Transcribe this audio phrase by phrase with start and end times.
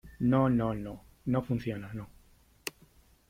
[0.29, 1.03] no, no, no.
[1.27, 2.09] no funciona, no.